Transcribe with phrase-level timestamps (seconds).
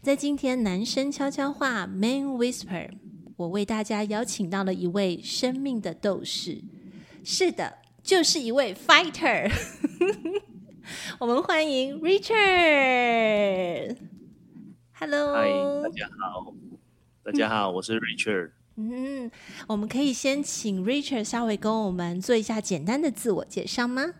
[0.00, 2.90] 在今天男生悄悄话 Man Whisper，
[3.36, 6.62] 我为大家邀请到了一位生命的斗士，
[7.24, 9.50] 是的，就是一位 Fighter。
[11.20, 13.96] 我们欢迎 Richard。
[14.92, 15.48] Hello，嗨，
[15.82, 16.54] 大家好，
[17.24, 18.52] 大家好，我是 Richard。
[18.76, 19.30] 嗯，
[19.68, 24.14] 我们可以先请 Richard 稍微跟我们做一下简单的自我介绍吗？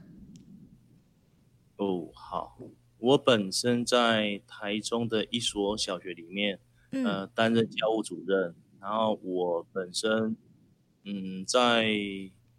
[1.76, 2.58] 哦，好。
[3.02, 6.60] 我本身在台中的一所小学里面，
[6.92, 8.54] 嗯、呃，担任教务主任。
[8.80, 10.36] 然后我本身，
[11.04, 11.88] 嗯，在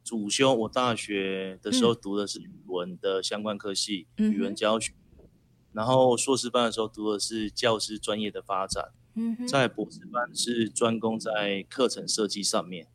[0.04, 4.94] 主修我大学的时候读的是语文的相关科系，嗯、语文教学。
[5.72, 8.92] 然后硕士班的时候读的是教师专业的发展。
[9.16, 12.88] 嗯，在博士班是专攻在课程设计上面。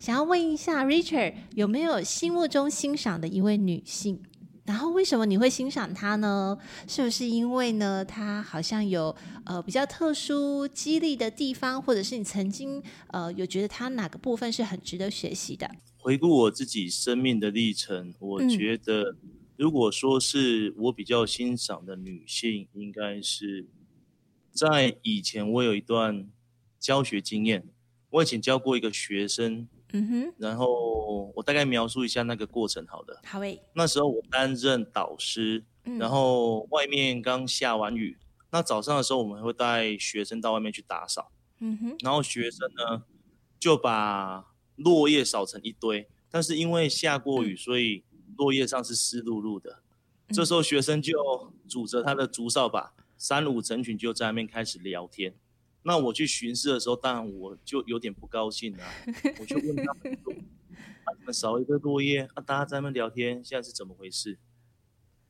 [0.00, 4.20] 想要问一下 Richard，有没有心目中欣赏的一位女性？
[4.68, 6.58] 然后为什么你会欣赏他呢？
[6.86, 9.16] 是不是因为呢，他好像有
[9.46, 15.70] 呃比较特殊激励的地方，或者是你曾经呃有觉得他哪个部分是很值得学习的？
[15.96, 19.16] 回顾我自己生命的历程，我觉得
[19.56, 23.66] 如果说是我比较欣赏的女性，应该是
[24.52, 26.28] 在以前我有一段
[26.78, 27.66] 教学经验，
[28.10, 29.66] 我以前教过一个学生。
[29.92, 33.20] 嗯哼，然后我大概描述一下那个过程，好的。
[33.24, 33.62] 好诶。
[33.74, 38.18] 那时候我担任导师，嗯，然后外面刚下完雨，
[38.50, 41.32] 那早上的时候我们会带学生到外面去打扫。
[41.60, 43.04] 嗯哼，然后学生呢
[43.58, 48.04] 就把落叶扫成一堆，但是因为下过雨，所以
[48.36, 49.82] 落叶上是湿漉漉的。
[50.28, 50.34] 嗯。
[50.34, 55.34] 这时候学生就拄着他的竹扫把，三五成群就在那边开始聊天。
[55.82, 58.90] 那我去巡视的时候，当然我就有点不高兴了、啊。
[59.40, 60.32] 我就问他们说
[61.04, 64.38] ：“啊，你们少一个落叶，啊，大家在那边聊天，现在是怎么回事？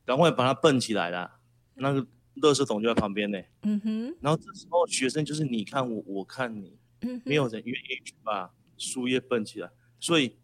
[0.05, 1.39] 赶快把它蹦起来啦。
[1.75, 2.01] 那个
[2.41, 3.39] 垃圾桶就在旁边呢。
[3.61, 4.17] 嗯哼。
[4.19, 6.77] 然后这时候学生就是你看我，我看你，
[7.23, 9.71] 没有人愿意去把树叶蹦起来。
[9.99, 10.35] 所以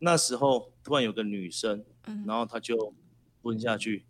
[0.00, 1.84] 那时候突然有个女生，
[2.26, 2.92] 然后她就
[3.40, 4.04] 蹲下去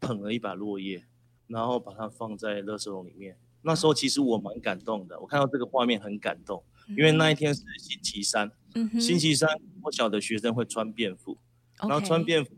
[0.00, 1.04] 捧了一把落叶，
[1.48, 3.36] 然后把它放在垃圾桶里面。
[3.62, 9.48] 那时候其实我蛮感动的，我看到这个画面很感动，嗯、因为那一天是星期三，嗯、星期三
[9.82, 11.38] 我小的学生会穿便服，
[11.80, 12.52] 嗯、然后穿便服，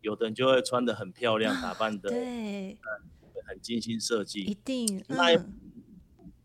[0.00, 2.76] 有的人就会穿的很漂亮，打扮的对、嗯，
[3.46, 4.98] 很精心设计，一定。
[5.08, 5.44] 嗯、那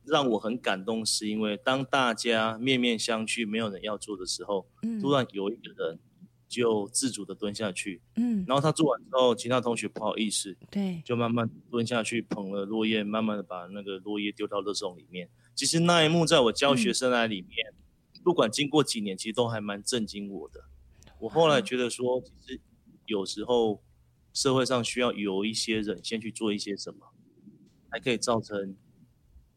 [0.03, 5.99] 让我很感动，是因为当大家面面相觑，没有人要做的时候，嗯、突然有一个人。
[6.51, 15.29] 就自主的蹲下去，嗯，然后他做完之后，其他同学不好意思，对，就慢慢蹲下去捧了落叶，慢慢的把那个落叶丢到垃圾桶里面。
[15.55, 17.55] 其实那一幕在我教学生来里面，
[18.15, 20.65] 嗯，不管经过几年，其实都还蛮震惊我的。
[21.19, 22.59] 我后来觉得说，其实
[23.05, 23.81] 有时候
[24.33, 27.13] 社会上需要有一些人先去做一些什么，
[27.89, 28.75] 还可以造成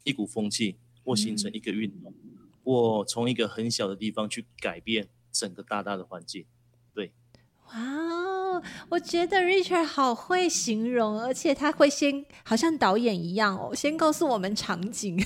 [0.05, 2.15] 一股风气，或形成一个运动，
[2.62, 6.44] 或从一个很小的地方去改变整个大大的环境。
[7.72, 15.20] 哇哦，我觉得 Richard 好会形容，而且他会先好像导演一样哦，先告诉我们场景，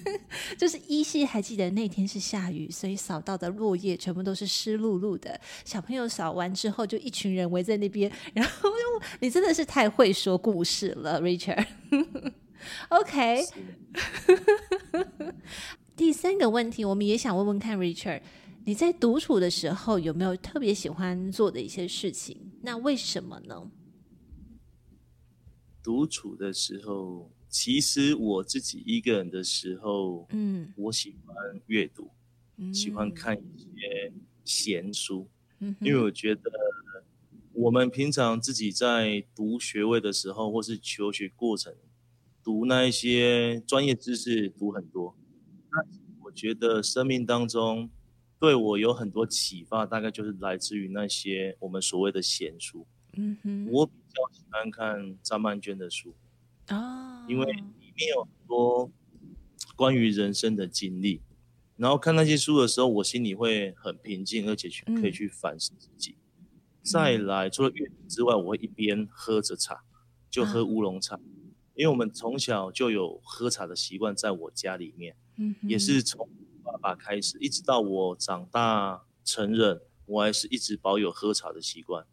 [0.58, 5.40] 就是依稀还记得那天是下雨，所以扫到的落叶全部都是湿漉漉的。
[5.64, 8.68] 小朋友扫完之后，就一群人围在那边，然后
[9.20, 11.64] 你真的是太会说故事了，Richard。
[12.90, 13.44] OK，
[15.96, 18.20] 第三个问题，我们也想问问看 Richard。
[18.66, 22.50] 你在独处的时候有没有特别喜欢做的一些事情？
[22.62, 23.70] 那为什么呢？
[25.82, 31.36] 独处的时候，其实我自己一个人的时候，嗯，我喜欢
[31.66, 32.10] 阅读，
[32.56, 34.10] 嗯，喜欢看一些
[34.44, 35.28] 闲书，
[35.58, 36.50] 嗯，因为我觉得
[37.52, 41.74] 我们平常自己在读学位的时候，或是求学过程，
[42.42, 45.14] 读那一些专业知识，读很多，
[45.70, 45.84] 那
[46.24, 47.90] 我觉得生命当中。
[48.44, 52.86] 对我有很多启发，大概就是来自于那些我们所谓的闲书。
[53.16, 56.14] 嗯哼，我比较喜欢看张曼娟的书
[56.68, 58.92] 哦，因为里面有很多
[59.74, 61.22] 关于人生的经历。
[61.78, 66.18] 然后看那些书的时候，我心里会很平静，而且去可以去反思自己。
[66.38, 66.46] 嗯、
[66.82, 69.82] 再来，除了阅读之外，我会一边喝着茶，
[70.28, 71.20] 就喝乌龙茶，啊、
[71.74, 76.28] 因为我们从小就有喝茶的习惯，在我家里面，嗯，也是从
[76.74, 82.04] 爸爸开始，一直到我长大成人，我还是一直保有喝茶的习惯，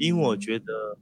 [0.00, 0.36] 因为我。
[0.36, 0.96] 觉得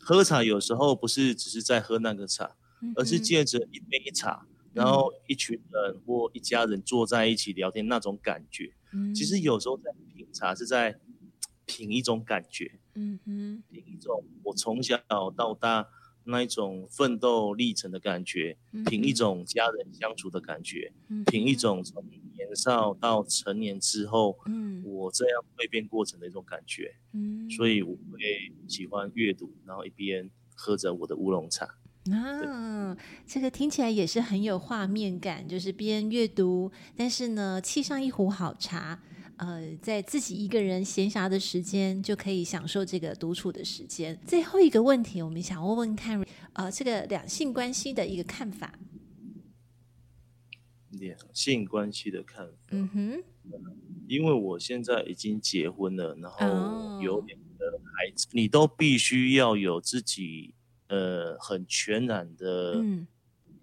[0.00, 2.56] 喝茶有时候不是只是在喝那个茶，
[2.96, 8.72] 而是借着一杯茶，然后一群人或一家人坐在一起聊天那种感觉。
[9.14, 10.98] 其实有时候在品茶是在
[11.66, 15.88] 品一种感觉，嗯哼，品一种我从小到大
[16.24, 20.92] 那一种奋斗历程的感觉，品一种家人相处的感觉，
[21.26, 22.04] 品一种从
[22.36, 31.66] 年少到成年之后，嗯，我这样蜕变过程的一种感觉，嗯，所以我会喜欢阅读，然后一边喝着我的乌龙茶。
[32.10, 39.00] 啊，这个听起来也是很有画面感，就是边阅读，但是呢，沏上一壶好茶，
[39.36, 44.18] 呃，在自己一个人闲暇的时间，就可以享受这个独处的时间。
[44.26, 46.20] 最后一个问题，我们想问问看，
[46.54, 48.74] 呃，这个两性关系的一个看法。
[50.92, 53.24] 两性关系的看法，嗯哼，
[54.08, 60.54] 因为我现在已经结婚了，然后有两个孩子，哦，你都必须要有自己。
[60.88, 62.84] 呃，很全然的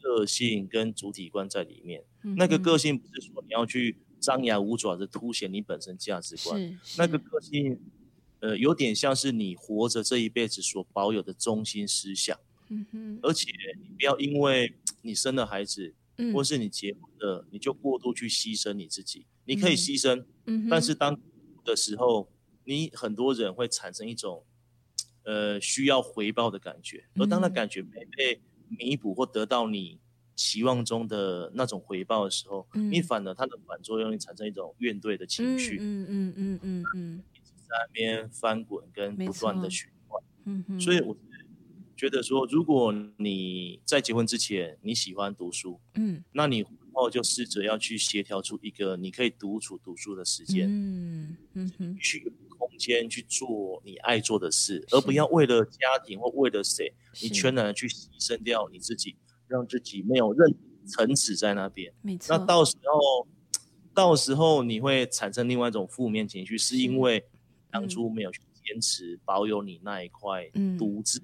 [0.01, 2.03] 个性跟主体观在里面。
[2.23, 7.79] 嗯、那个个性不是说你要去张牙舞爪的凸显你本身价值观，那个个性，
[8.39, 12.35] 呃，有点像是你活着这一辈子所保有的中心思想。
[12.69, 13.19] 嗯哼。
[13.21, 14.73] 而且你不要因为
[15.03, 19.25] 你生了孩子，嗯、或是你结婚了，你就过度去牺牲你自己。
[19.45, 21.19] 你可以牺牲，嗯、但是当
[21.65, 22.29] 的时候，
[22.65, 24.45] 你很多人会产生一种。
[25.23, 28.41] 呃，需要回报的感觉，而当那感觉没被
[28.79, 29.99] 弥补或得到你
[30.33, 40.23] 期望中的那种回报的时候，嗯、你反而它的反作用，力产生一种怨怼的情绪，嗯嗯嗯嗯嗯，一直在那边翻滚跟不断的循环。
[40.45, 40.65] 嗯。
[40.67, 41.15] 嗯，所以我
[41.99, 52.31] 觉得说，如果你在结婚之前你喜欢读书，嗯，那你婚后就试着要去协调出一个你可以独处读书的时间，嗯嗯嗯，去。
[52.59, 59.15] 空间去做你爱做的事，而不要为了家庭或为了谁，你全然的去牺牲掉你自己，
[59.47, 60.53] 让自己没有任
[60.85, 61.93] 层次在那边。
[62.01, 62.37] 没错。
[62.37, 63.27] 那到时候，
[63.93, 67.23] 到时候你会产生另外一种负面情绪，是因为
[67.71, 70.45] 当初没有去坚持保有你那一块
[70.77, 71.21] 独自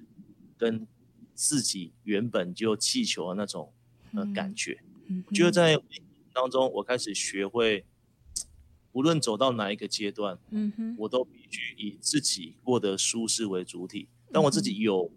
[0.56, 0.86] 跟
[1.34, 3.72] 自己原本就气球的那种
[4.14, 4.78] 呃感觉。
[5.26, 5.78] 我觉得在
[6.32, 7.84] 当中，我开始学会。
[8.92, 14.08] 无论走到哪一个阶段，嗯哼，我都必须以自己过得舒适为主体。
[14.32, 15.12] 当我自己有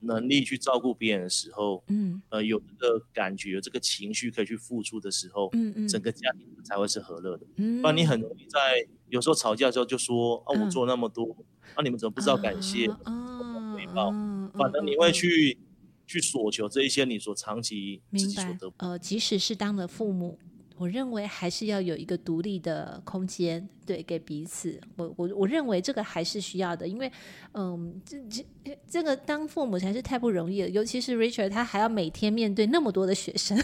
[0.00, 7.46] 能力去照顾别人的时候，嗯，呃，有这个感觉、有这个情绪可以去付出的时候，嗯嗯，整个家庭才会是和乐的。
[7.54, 11.36] 嗯，不然你很容易在有时候吵架的时候就说啊，我做那么多，
[11.76, 12.86] 啊，你们怎么不知道感谢？
[13.04, 14.10] 啊，回报，
[14.54, 15.58] 反正你会去
[16.06, 18.74] 去索求这一些你所长期自己所得不。
[18.78, 20.38] 呃，即使是当了父母。
[20.76, 24.80] 我认为还是要有一个独立的空间，对，给彼此。
[24.96, 27.12] 我我我认为这个还是需要的，因为，
[27.52, 28.16] 嗯，这
[28.62, 33.62] 这这个当父母才是太不容易了，尤其是 Richard，他还要每天面对那么多的学生，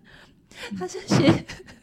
[0.76, 1.42] 他是学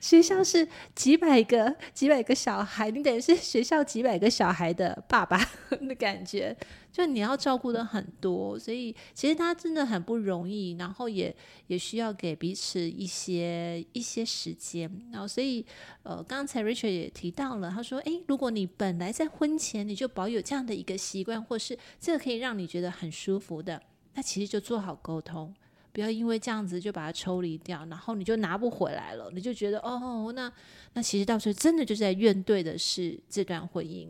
[0.00, 5.38] 学校是几百个几百个小孩，你等于是学校几百个小孩的爸爸
[5.70, 6.56] 的感觉。
[6.92, 11.34] 就你要照顾的很多，所以其实他真的很不容易，然后也
[11.68, 14.90] 也需要给彼此一些一些时间。
[15.12, 15.64] 然后所以
[16.02, 23.80] 呃，刚才 Richard 也提到了，他说：“诶，如果你本来在婚前你就保有这样的一个习惯，或是这个可以让你觉得很舒服的，
[24.14, 25.54] 那其实就做好沟通，
[25.92, 30.52] 不要因为这样子就把它抽离掉，然后你就拿不回来了，你就觉得哦，那
[30.94, 34.08] 那其实到时候真的就是在怨对的是这段婚姻，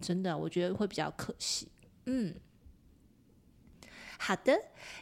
[0.00, 1.68] 真的我觉得会比较可惜。”
[2.06, 2.34] 嗯，
[4.18, 4.58] 好的，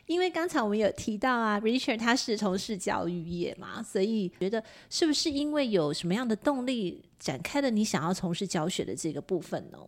[0.06, 9.78] 因为刚才我们有提到啊，Richard 他是从事教育业嘛，所以觉得是不是因为有什么样的动力展开了你想要从事教学的这个部分呢？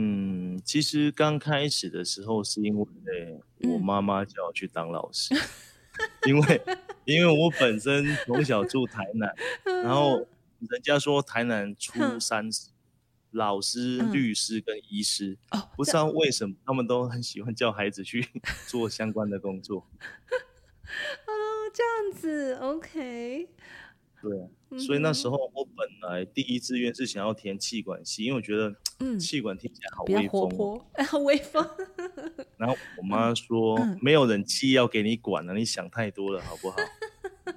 [0.00, 2.86] 嗯，其实刚开始的时候是因为
[3.64, 5.40] 我妈妈叫我去当老师，嗯、
[6.30, 6.62] 因为
[7.04, 9.34] 因为我本身从小住台南，
[9.82, 10.18] 然后
[10.60, 12.68] 人家说台南出三十。
[13.32, 18.26] 老师、律师跟医师，嗯、不知道为什么他们都很喜欢叫孩子去
[18.66, 19.86] 做相关的工作。
[21.26, 21.30] 哦，
[21.74, 23.50] 这样子，OK。
[24.22, 28.74] 对啊，所以那时候我本来第一志愿是想要填气管系，因为我觉得
[29.18, 31.64] 气管听起来好威风，好 威风。
[32.56, 36.76] 然后我 妈说：“嗯、没有人气要给你管了，你想太多了，好不好？”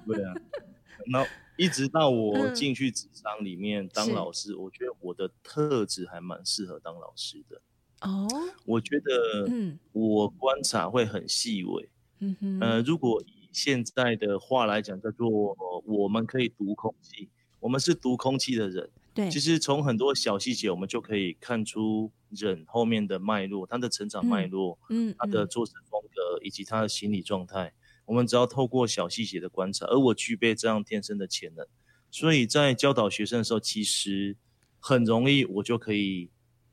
[0.06, 0.32] 对啊，
[1.10, 1.26] 那。
[1.58, 7.60] 一直到我进去职场里面当老师，嗯、我觉得我的特质还蛮适合当老师的。
[8.00, 8.26] 哦，
[8.64, 9.46] 我觉得，
[9.92, 11.88] 我观察会很细微。
[12.20, 17.28] 嗯哼，呃，如果以现在的话来讲，叫做我们可以读空气，
[17.60, 18.90] 我们是读空气的人。
[19.14, 27.74] 对，其实从很多小细节，我们就可以看出人后面的脉络，他的成长脉络，嗯，嗯，他的做事风格以及他的心理状态，
[28.06, 31.66] 我们只要透过小细节的观察，而我具备这样天生的潜能，
[32.10, 34.34] 所以在教导学生的时候，其实
[34.80, 36.30] 很容易，我就可以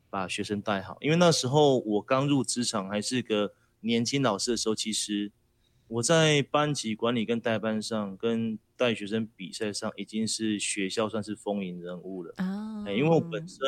[0.10, 0.98] 把学生带好。
[1.02, 5.34] 因为那时候我刚入职场，还是个年轻老师的时候，其实
[5.90, 8.58] 我在班级管理跟带班上跟。
[8.80, 12.88] 带学生比赛上已经是学校算是风云人物了啊、oh.
[12.88, 12.98] 欸！
[12.98, 13.60] 因为我本身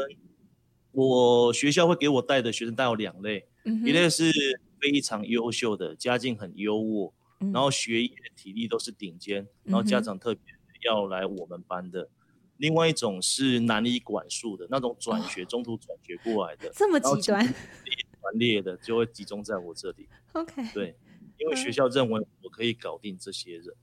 [0.93, 3.87] 我学校会给我带的学生带有两类，mm -hmm.
[3.89, 4.31] 一类是
[4.79, 7.53] 非常优秀的，家境很优渥，mm -hmm.
[7.53, 10.41] 然后学业体力都是顶尖，然后家长特别
[10.85, 11.99] 要来我们班的。
[11.99, 12.55] Mm -hmm.
[12.55, 15.49] 另外一种是难以管束的那种转学、oh.
[15.49, 20.07] 中途转学过来的，这么极端，团列的就会集中在我这里。
[20.31, 20.95] OK，对，
[21.41, 23.73] 因为学校认为我可以搞定这些人。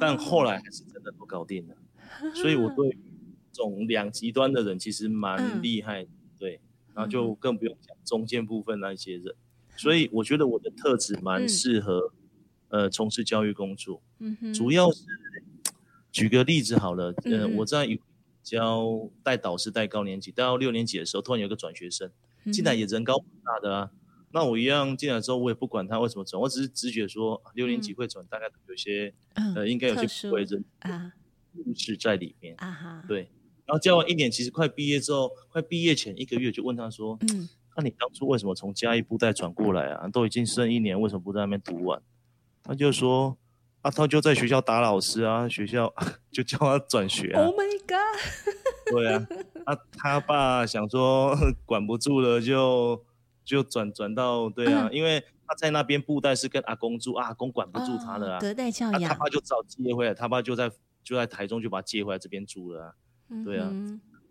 [0.00, 1.74] 但后来还是真的都搞定了，
[2.34, 2.70] 所以我。
[2.74, 2.96] 对
[3.56, 6.04] 这种两极端的人其实蛮厉害，
[6.36, 6.60] 对，
[6.92, 9.32] 然后就更不用讲中间部分那一些人，
[9.76, 12.12] 所以我觉得我的特质蛮适合
[12.70, 14.02] 呃从事教育工作，
[14.52, 15.04] 主要是
[16.10, 17.96] 举个例子好了，呃，我在
[18.42, 22.10] 教带导师带高年级，带到六年级的时候，突然有个转学生
[22.52, 23.90] 进来也人高马大的啊。
[24.34, 30.64] 那我一样进来之后，我也不管他为什么转，我只是直觉说六年级会转，大概有些、嗯、呃，应该有些不为人
[31.54, 33.04] 故事在里面啊哈。
[33.06, 33.30] 对，
[33.64, 40.08] 然后教完一年，其实快毕业之后，快毕业前一个月就问他说：“嗯，那、啊、你当初为什么从嘉义布袋转过来啊？
[40.08, 42.02] 都已经剩一年，为什么不在那边读完？”
[42.64, 43.38] 他就说
[43.82, 45.94] ：“啊，他就在学校打老师啊，学校
[46.32, 48.90] 就叫他转学、啊。” Oh my god！
[48.90, 49.28] 对啊，
[49.66, 53.00] 啊，他爸想说 管不住了就。
[53.44, 60.70] 就转转到对啊、嗯，因为他在那边布袋是跟阿公住，阿公管不住他的啊，隔代教养，他爸就找接回来，他爸就在
[61.02, 62.94] 就在台中就把他接回来这边住了啊，
[63.28, 63.70] 嗯、对啊，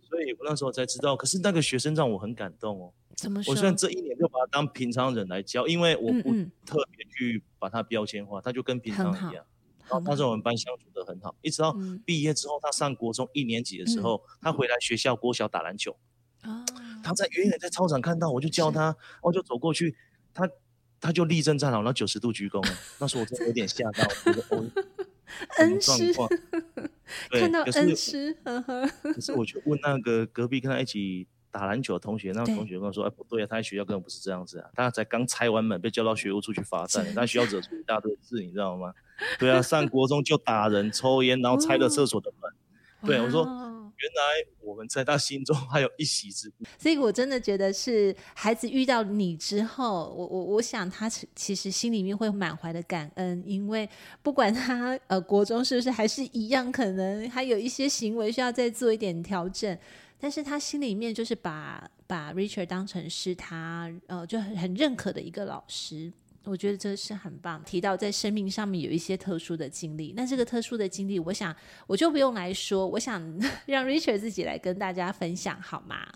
[0.01, 2.93] 所以我那时候才知道，可是那个学生让我很感动哦。
[3.15, 3.51] 怎么说？
[3.51, 6.31] 我虽然这一年就把他当平常人来教，因为我不
[6.65, 9.45] 特别去把他标签化，他就跟平常一样。
[9.87, 15.95] 然后他在我们班相处的很好，一直到毕业之后，他上国中一年级的时候，嗯、他回来学校国小打篮球。
[16.43, 16.65] 哦
[17.03, 19.95] 他在远远在操场看到我，就叫他，我就走过去，
[20.33, 20.49] 他
[20.99, 22.65] 他就立正站好，然后九十度鞠躬。
[22.99, 24.65] 那时候我真的有点吓到，我觉得哦，
[25.59, 26.13] 恩师，
[27.29, 38.93] 对，看到恩师，可是，可是我就问那个隔壁跟他一起打篮球的同学，那个同学跟我说：“哎，不对啊，他在学校根本不是这样子啊，他才刚拆完门，被叫到学务处去罚站，但学校惹出一大堆事，你知道吗？
[39.37, 42.51] 对啊，上国中就打人、抽烟，然后拆了厕所的门。
[43.01, 43.45] 哦、对我说。”
[43.97, 53.87] 原来我们在他心中还有一席之地，所以我真的觉得是孩子遇到你之后，我我我想他其实心里面会满怀的感恩，因为
[54.21, 59.77] 不管他呃国中是不是还是一样，可能还有一些行为需要再做一点调整，
[60.19, 66.11] 但是他心里面就是把把 Richard 当成是他呃就很很认可的一个老师。
[66.45, 67.63] 我觉得这是很棒。
[67.63, 71.55] 提到在生命上面有一些特殊的经历，那这个特殊的经历，我想
[71.87, 73.21] 我就不用来说，我想
[73.65, 76.07] 让 Richard 自己来跟大家分享，好吗？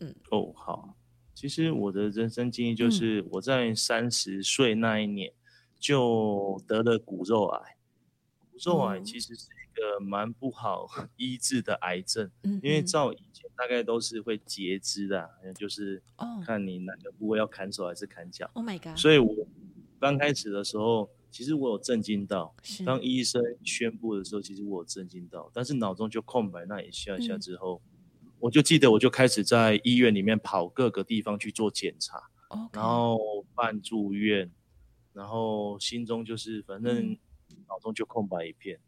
[0.00, 0.96] 嗯，哦，好。
[1.34, 5.32] 其实我的人生经历就是我在三十岁那一年
[5.80, 7.76] 就得了骨肉癌。
[8.38, 16.02] 骨肉癌其实是一个蛮不好 医治的癌症，嗯，因为照以前大概都是会截肢的，就是
[16.44, 18.50] 看你哪个部位要砍手还是砍脚。
[18.54, 18.96] Oh my god！
[18.96, 19.46] 所以我
[20.00, 27.82] 刚开始的时候，其实我有震惊到，当医生宣布的时候，其实我有震惊到，但是脑中就空白那一下下之后，
[28.22, 32.22] 嗯，我就记得我就开始在医院里面跑各个地方去做检查.
[32.72, 33.18] 然后
[33.52, 34.48] 办住院，
[35.12, 37.18] 然后心中就是反正
[37.66, 38.78] 脑中就空白一片。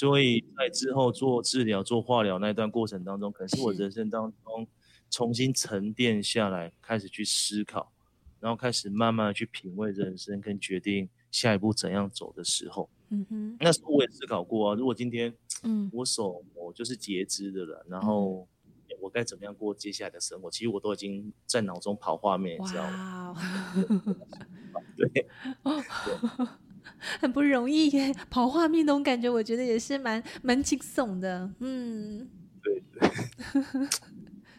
[0.00, 4.66] 所以在之后做治疗、做化疗那段过程当中，可能是我人生当中
[5.10, 7.92] 重新沉淀下来，开始去思考，
[8.40, 12.88] 然后开始慢慢的去品味人生，跟决定下一步怎样走的时候。
[13.10, 18.48] 嗯哼，那时候我也思考过啊，如果今天，嗯，我手我就是截肢的了，然后
[19.02, 20.50] 我该怎么样过接下来的生活？
[20.50, 23.36] 其实我都已经在脑中跑画面，你知道吗？
[24.96, 25.10] 对。
[25.12, 25.26] 对
[27.20, 31.50] 很不容易耶，跑画面那种感觉，我觉得也是蛮蛮轻松的。
[31.60, 32.28] 嗯，
[32.62, 33.10] 对对。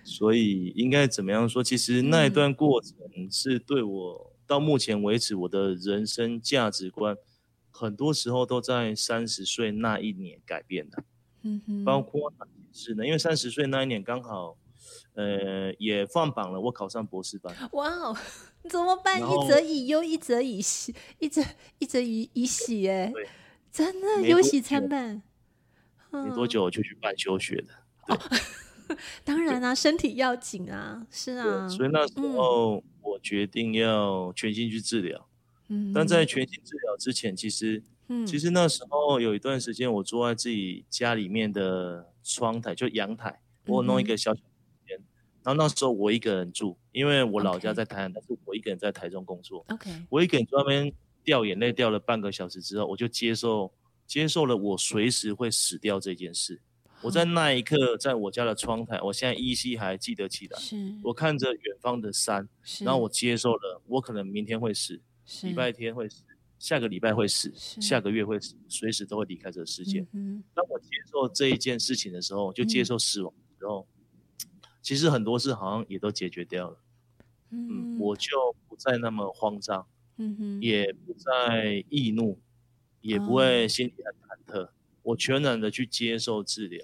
[0.04, 1.64] 所以应该怎么样说？
[1.64, 2.98] 其实那一段过程
[3.32, 7.16] 是对我到目前为止我的人生价值观，
[7.70, 11.04] 很多时候都在三十岁那一年改变的。
[11.44, 11.86] 嗯哼。
[11.86, 12.34] 包括
[12.74, 13.06] 是呢？
[13.06, 14.58] 因为三十岁那一年刚好，
[15.14, 17.56] 呃，也放榜了，我考上博士班。
[17.74, 18.18] 哇哦！
[18.70, 19.20] 怎么办？
[19.20, 21.41] 一则以忧，一则以喜，一则
[21.80, 23.12] 一则以以喜，哎，
[23.72, 25.22] 真的忧喜参半。
[26.12, 27.74] 没多久我就去办休学的。
[28.08, 28.20] 哦，
[29.24, 31.68] 当然啊，身体要紧啊，是啊。
[31.68, 35.27] 所以那时候我决定要全心去治疗。
[35.70, 44.41] 嗯，但在全心治疗之前，其实，嗯，其实那时候有一段时间，我坐在自己家里面的窗台，就阳台，我弄一个小小。
[45.44, 49.66] 然后那时候我一个人住，因为我老家在台南.但是我一个人在台中工作。
[49.70, 50.94] OK，我一个人在那边
[51.24, 53.72] 掉眼泪掉了半个小时之后，我就接受
[54.06, 56.62] 接受了我随时会死掉这件事。
[57.02, 60.60] 我在那一刻，在我家的窗台，我现在依稀还记得起来。
[60.60, 62.48] 是，我看着远方的山，
[62.82, 65.02] 然后我接受了，我可能明天会死，
[65.42, 66.22] 礼拜天会死，
[66.60, 70.06] 下个礼拜会死，下个月会死，随时都会离开这个世界。
[70.14, 73.88] 嗯，当我接受这一件事情的时候，就接受死亡的时候。
[73.90, 74.00] 嗯
[74.82, 76.78] 其实很多事好像也都解决掉了，
[77.52, 79.86] 嗯，嗯，我就不再那么慌张，
[80.18, 82.40] 嗯哼，也不再易怒，
[83.02, 84.70] 也不会心里很忐忑，哦，
[85.04, 86.84] 我全然的去接受治疗，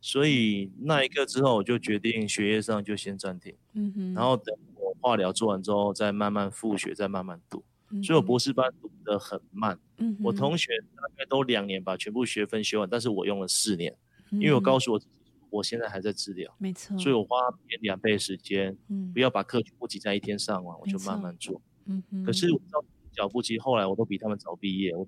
[0.00, 13.96] 所以那一刻之后，我就决定学业上就先暂停，嗯哼，然后等我化疗做完之后，再慢慢复学，再慢慢读，嗯，所以我博士班读的很慢，嗯，我同学大概都两年把全部学分修完，但是我用了四年，
[14.30, 15.10] 嗯，因为我告诉我自己。
[15.54, 22.24] 我现在还在治疗，没错，所以我花别两倍时间，嗯，不要把课全部挤在一天上完，我就慢慢做，嗯嗯。
[22.24, 25.06] 可是我照脚步，其实后来我都比他们早毕业，我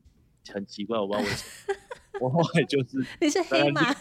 [0.53, 1.75] 很奇怪，我不知道为什么。
[2.19, 3.93] 我后来就是 你是黑马，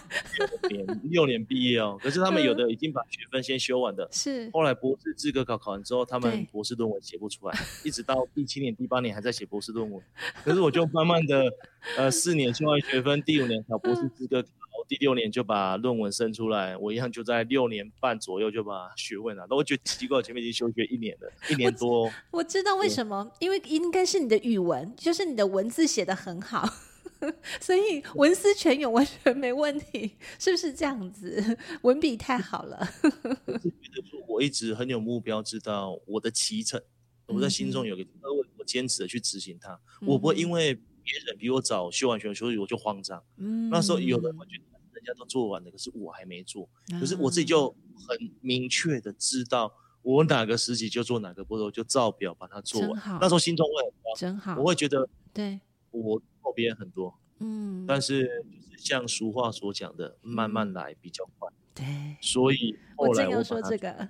[0.69, 10.01] 六年 六年毕业哦，可是他们有的已经把学分先修完的，是后来博士资格考考完之后，他们博士论文写不出来，一直到第七年、第八年还在写博士论文。
[10.45, 11.51] 可是我就慢慢的，
[11.97, 14.49] 呃，四年修完学分，第五年考博士资格考。
[14.87, 19.55] 第六年就把论文生出来，我一样就在六年半左右就把学位拿到。
[19.55, 22.03] 我觉得奇怪，前面已经休学一年了，一年多。
[22.03, 26.67] 我，我知道为什么，因为应该是你的语文，就是你的文字写得很好，
[27.59, 31.57] 所以文思泉涌完全没问题，是不是这样子？
[31.81, 32.87] 文笔太好了。
[33.01, 36.79] 我觉得说，我一直很有目标，知道我的期程，
[37.25, 43.23] 我在心中有个，我我坚持的去执行它，嗯，我不会因为别人比我早修完学，所以我就慌张。
[43.37, 44.74] 嗯，那时候有人会觉得。
[45.05, 46.67] 人家都做完了，可是我还没做。
[46.99, 53.19] 可是我自己就很明确的知道，我哪个时期就做哪个步骤，就照表把它做完。
[53.21, 54.57] 那时候心中会很慌，真好。
[54.57, 55.59] 我会觉得，对，
[55.91, 61.49] 我后边很多，嗯，但是就是像俗话所讲的，慢慢来比较快。
[61.73, 64.09] 对，所以后来我，我说这个，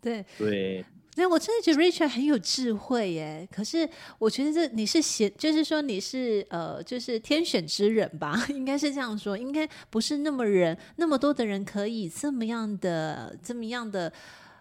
[0.00, 0.84] 对对。
[1.18, 3.48] 那我真的觉得 Richard 很有智慧耶。
[3.50, 8.44] 可是我觉得这你是选，就是说你是呃，就是天选之人吧？
[8.50, 14.12] 应该是这样说，应该不是那么人那么多的人可以这么样的这么样的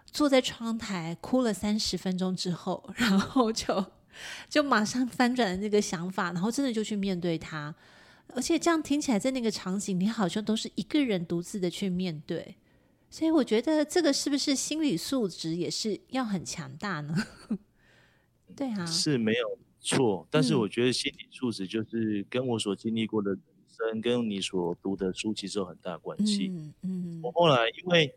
[0.06, 3.86] 坐在窗台哭了三十分钟之后， 然后就
[4.50, 7.76] 就马上翻转了那个想法，然后真的就去面对他。
[8.34, 12.56] 而且这样听起来，在那个场景，你好像都是一个人独自的去面对。
[13.16, 17.16] 所以我觉得这个是不是心理素质也是要很强大呢？
[18.54, 20.28] 对啊，是没有错。
[20.30, 26.50] 但是我觉得心理素质就是跟我所经历过的人生，跟你所读的书其实有很大关系。
[26.50, 27.22] 嗯嗯。
[27.24, 28.14] 我后来因为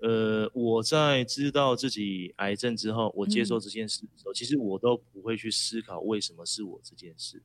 [0.00, 7.42] 呃，我在知道自己癌症之后，我接受这件事的时候，嗯、其实我都不会去思考为什么是我这件事，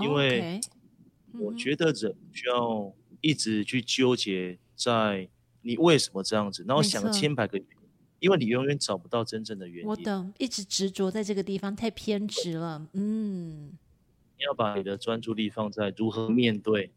[0.00, 0.60] 因为
[1.40, 5.30] 我觉得人需要一直去纠结在。
[5.66, 6.64] 你为什么这样子？
[6.68, 7.88] 然后想了千百个原因，
[8.20, 9.88] 因为你永远找不到真正的原因。
[9.88, 12.86] 我懂，一直执着在这个地方太偏执了。
[12.92, 13.72] 嗯，
[14.38, 16.92] 你要把你的专注力放在如何面对，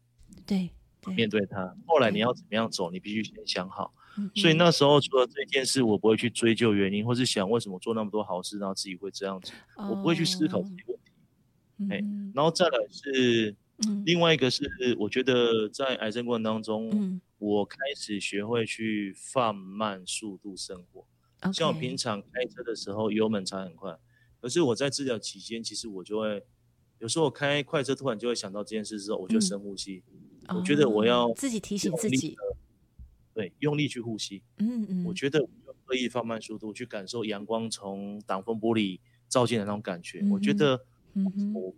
[0.46, 1.74] 对，对面对它。
[1.84, 3.92] 后来你要怎么样走，你必须先想好。
[4.36, 9.52] 所以那时候除了这件事，我不会去追究原因，或是想为什么做那么多好事，然后自己会这样子。
[9.76, 11.92] 哦、我不会去思考这些问题。
[11.92, 13.56] 哎、嗯，然后再来是。
[13.88, 14.62] 嗯、另外一个是，
[14.98, 21.04] 我觉得在癌症过程当中，嗯，我开始学会去放慢速度生活。
[21.52, 23.98] 像我平常开车的时候，油门踩很快，
[24.40, 26.44] 可是我在治疗期间，其实我就会
[26.98, 30.04] 有时候我开快车，突然就会想到这件事之后，我就深呼吸。
[30.48, 32.36] 嗯、我觉得我要自己提醒自己，
[33.34, 34.42] 对，用力去呼吸。
[34.58, 40.20] 嗯嗯，我觉得我可以放慢速度，去感受阳光从挡风玻璃照进来的那种感觉。
[40.20, 41.74] 嗯、我觉得，嗯我。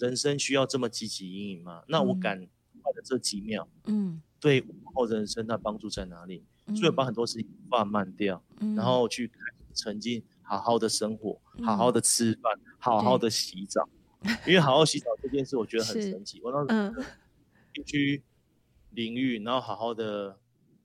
[0.00, 1.82] 人生需要这么积极阴影吗？
[1.88, 2.46] 那我感
[2.88, 6.44] 快的这几秒，嗯，对往后人生的帮助在哪里？
[6.66, 9.30] 嗯、所以把很多事情放慢掉，嗯，然后去
[9.74, 13.88] 沉浸，好好的生活，嗯、好好的吃饭，好好的洗澡。
[14.44, 16.40] 因为好好洗澡这件事，我觉得很神奇。
[16.42, 17.06] 我当时
[17.72, 18.22] 必须
[18.90, 20.36] 淋浴，然后好好的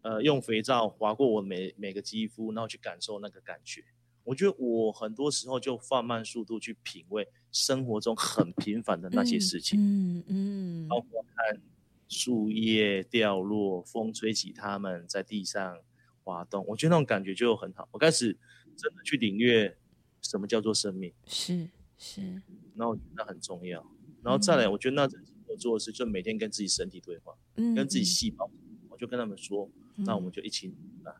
[0.03, 3.83] 呃用肥皂划过我每每个肌肤，然后去感受那个感觉。
[4.23, 11.61] 我觉得我很多时候就放慢速度去品味生活中很平凡的那些事情，嗯嗯，包括看
[12.07, 15.77] 树叶掉落，风吹起它们在地上
[16.23, 17.87] 滑动，我觉得那种感觉就很好。
[17.91, 18.37] 我开始
[18.75, 19.77] 真的去领略
[20.21, 22.41] 什么叫做生命，是是，
[22.75, 23.85] 那我觉得那很重要。
[24.21, 25.09] 然后再来，我觉得那
[25.47, 28.49] 我做的事就每天跟自己身体对话，嗯，跟自己细胞，
[28.89, 31.13] 我就跟他们说，那我们就一起啊。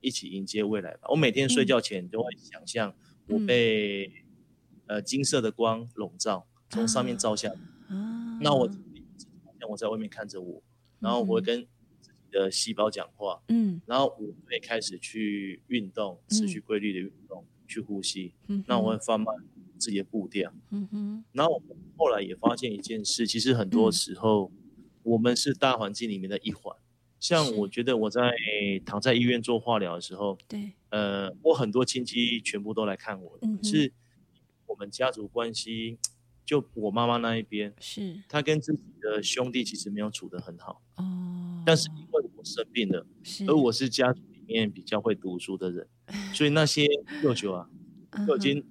[0.00, 1.08] 一起迎接未来吧。
[1.10, 2.94] 我每天睡觉前都会想象
[3.26, 4.22] 我被、嗯、
[4.86, 7.56] 呃金色的光笼罩，从上面照下来。
[7.88, 8.78] 啊、那我像
[9.68, 10.62] 我在外面看着我，
[11.00, 11.66] 然后我会跟
[12.00, 13.42] 自己的细胞讲话。
[13.48, 18.34] 嗯，然后我会开始去运动，持续规律的运动，嗯、去呼吸。
[18.46, 19.34] 嗯，那我会放慢
[19.78, 20.52] 自己的步调。
[20.70, 21.24] 嗯哼。
[21.32, 26.76] 然后我后来也发现一件事，其实很多时候、嗯、我们是大环境里面的一环。
[27.20, 28.32] 像我觉得我在
[28.86, 33.92] 躺在医院做化疗的时候，对，呃，我很多亲戚全部都来看我，嗯，是
[34.66, 35.98] 我们家族关系，
[36.48, 43.06] 就我妈妈那一边，是，她跟自己的兄弟其实没有处得很好，哦，但是因为我生病了，
[43.46, 45.86] 而我是家族里面比较会读书的人，
[46.32, 46.88] 所以那些
[47.22, 47.68] 舅舅啊，
[48.26, 48.64] 都已经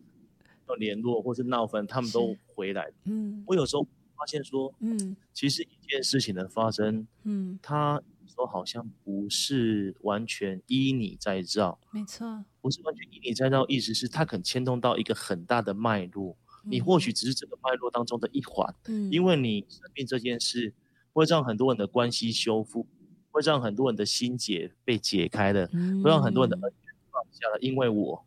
[0.67, 3.83] 要联络或是闹分，他们都回来，嗯，我有时候
[4.15, 8.01] 发现说，嗯，其实一件事情的发生，嗯，他。
[8.29, 20.73] 说好像不是完全依你在绕，没错，不是完全依你在绕，意思是它可能牵动到一个很大的脉络，嗯、你或许只是整个脉络当中的一环，嗯，因为你生病这件事
[21.13, 22.85] 会让很多人的关系修复，
[23.31, 28.25] 会让很多人的心结被解开的，嗯、会让很多人的恩怨放下了，因为我，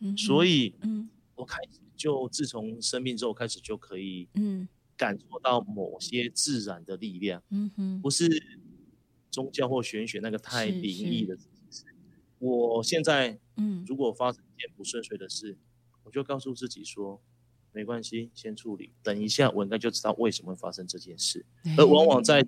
[0.00, 8.58] 嗯、所以，嗯，我开始就自从生病之后开始就可以，嗯，感受到某些自然的力量，嗯哼，不是。
[9.32, 11.84] 宗教或玄学那个太灵异的事情，是，
[12.40, 15.56] 我现在，嗯，如果发生一件不顺遂的事，
[16.02, 17.22] 我就告诉自己说，
[17.72, 21.44] 没关系，先处理，等一下我应该就知道为什么会发生这件事。
[21.76, 22.42] 而往往在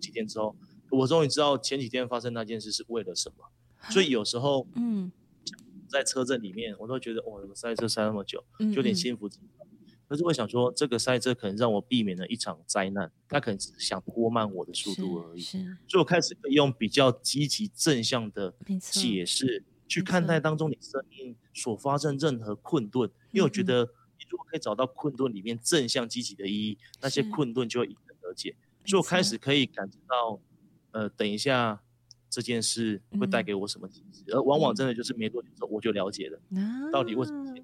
[0.00, 0.56] 几天之后，
[0.90, 3.46] 我终于知道前几天发生那件事是为了什么。
[3.90, 5.12] 所以有时候，嗯，
[5.88, 9.28] 在车阵里面，我都觉得，哦，怎么塞车塞那么久，就有点心浮。
[10.06, 15.40] 可是我想说，这个赛车可能让我避免了一场灾难，他可能只是想拖慢我的速度而已。
[15.40, 15.60] 所
[15.94, 23.88] 以我开始用比较积极正向的解释去看待当中你生命所发生任何困顿，因为我觉得你
[24.28, 28.54] 如果可以找到困顿里面正向积极的意义，那些困顿就会迎刃而解。
[28.86, 30.40] 所以我开始可以感知到，
[30.92, 31.82] 呃，等一下
[32.28, 36.38] 这件事会带给我什么启示，而往往真的就是没多久之后我就了解了，
[36.92, 37.62] 到底为什么这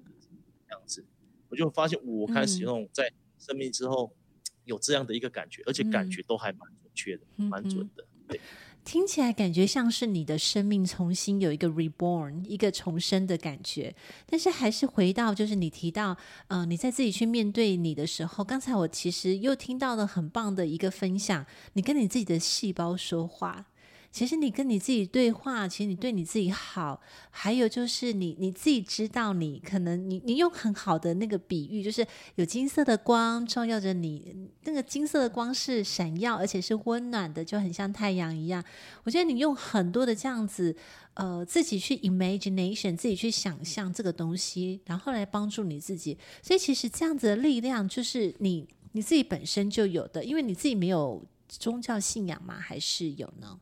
[0.69, 1.05] 样子。
[1.49, 4.15] 我就发现，我开始用在生命之后
[4.63, 8.07] 有这样的一个感觉，嗯、而且感觉都还蛮准确的，蛮、嗯、准的。
[8.27, 8.39] 对，
[8.83, 13.95] 听起来感觉像是你的生命重新有一个 reborn，一个重生的感觉。
[14.25, 16.17] 但是还是回到，就是你提到，
[16.47, 23.67] 嗯、呃，你在自己去面对你的时候，刚才我其实又听到了很棒的一个分享，你跟你自己的细胞说话。
[24.11, 38.61] 其实你跟你自己对话，其实你对你自己好，还有就是你你自己知道你，可能你你用很好的那个比喻，就是有金色的光照耀着你，那个金色的光是闪耀，而且是温暖的，就很像太阳一样。
[39.05, 40.75] 我觉得你用很多的这样子，
[41.13, 46.17] 呃，自己去 imagination，自己去想象这个东西，然后来帮助你自己。
[46.43, 52.59] 所以其实这样子的力量，就是你你自己本身就有的，因为你自己没有宗教信仰吗？
[52.59, 53.57] 还是有呢？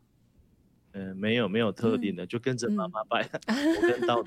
[0.94, 4.24] 嗯，没有没有特定的，嗯、就跟着妈妈拜，嗯、 我跟到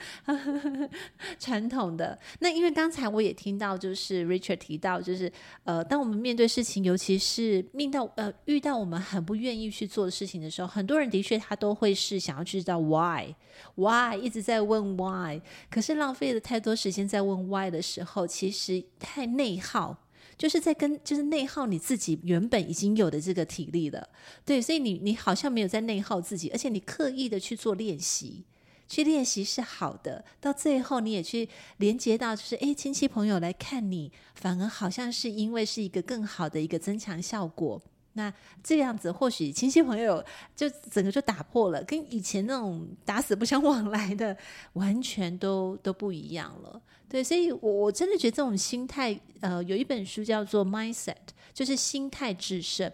[1.38, 2.18] 传统的。
[2.38, 5.30] 那因为刚才我也听到，就是 Richard 提到，就是
[5.64, 13.34] 呃，当我们面对事情，尤其是命到呃遇到我们很不愿意去做的事情的时候，很多人的确他都会是想要去知道 why
[13.74, 19.96] why 一直在问 why，可是浪费了太多时间在问 why 的时候，其实太内耗。
[20.42, 24.08] 就是在跟就是内耗你自己原本已经有的这个体力了，
[24.44, 28.42] 对，所以你你好像没有在内耗自己，而且你刻意的去做练习，
[28.88, 37.80] 去练习是好的，到最后你也去连接到就是诶，亲戚朋友来看你，反而好像是因为是一个更好的一个增强效果。
[38.14, 44.36] 那这样子，或许亲戚朋友就整个就打破了，跟以前那种打死不相往来的
[44.74, 46.80] 完全都都不一样了。
[47.08, 51.14] 对，所以我我真的觉得这种心态，呃，有一本书叫做《Mindset》，
[51.52, 52.90] 就是心态制胜。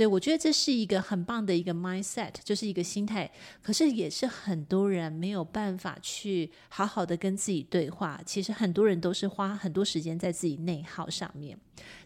[0.00, 3.30] 对，我觉得这是一个很棒的一个 mindset，就是一个心态。
[3.60, 8.18] 可是也是很多人没有办法去好好的跟自己对话。
[8.24, 11.54] 其实很多人都是花很多时间在自己内耗上面。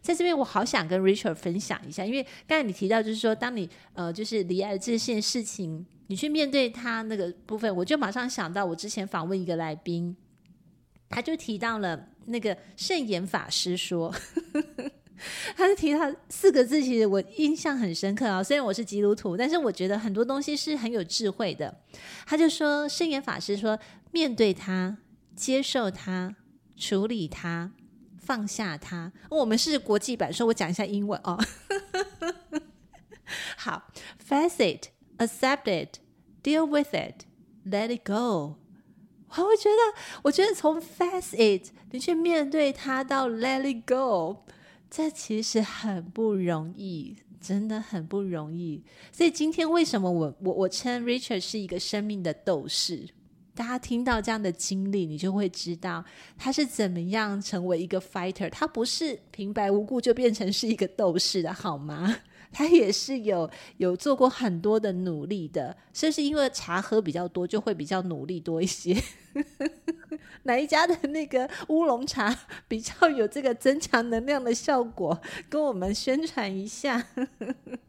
[0.02, 5.86] 在这边，我好想跟 Richard 分享一下，因为刚才你提到，就是说，当你呃，就是离爱这件事情。
[6.08, 10.16] 你去面对他那个部分，我就马上想到我之前访问一个来宾，
[11.08, 14.12] 他就提到了那个圣严法师说，
[15.56, 18.42] 他就提到四个字，其实我印象很深刻啊。
[18.42, 21.82] 虽然我是基督徒，但是我觉得很多东西是很有智慧的。
[22.26, 23.78] 他就说，圣严法师说，
[24.10, 24.98] 面对他，
[25.34, 26.34] 接受他，
[26.76, 27.72] 处理他，
[28.18, 29.12] 放下他。
[29.30, 31.38] 我们是国际版，说我讲一下英文哦。
[33.56, 34.88] 好，face it。
[35.16, 36.00] Accept it,
[36.42, 37.24] deal with it,
[37.64, 38.56] let it go。
[39.28, 44.44] 我会觉得，我觉得从 face it 你去面对它到 let it go，
[44.96, 48.80] 这其实很不容易，真的很不容易。
[49.10, 53.08] 所以今天为什么我我我称 Richard 是一个生命的斗士？
[53.56, 56.04] 大家听到这样的经历，你就会知道
[56.38, 58.48] 他是怎么样成为一个 fighter。
[58.50, 62.16] 他不是平白无故就变成是一个斗士的，好吗？
[62.52, 68.96] 他也是有有做过很多的努力的，是不是因为茶喝比较多，就会比较努力多一些？
[70.44, 72.36] 哪一家的那个乌龙茶
[72.68, 75.20] 比较有这个增强能量的效果？
[75.48, 77.06] 跟我们宣传一下。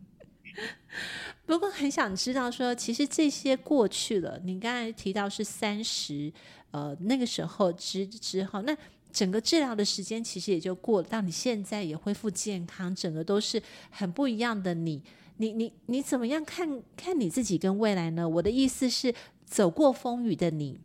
[1.46, 6.32] 不过很想知道说，其实这些过去了，你刚才提到是三十，
[6.72, 8.76] 呃，那个时候之之后那。
[9.16, 15.02] 整个治疗的时间其实也就过了，到你现在也恢复健康，整个都是很不一样的你。
[15.38, 18.28] 你你你怎么样看看你自己跟未来呢？
[18.28, 20.78] 我的意思是，走过风雨的你，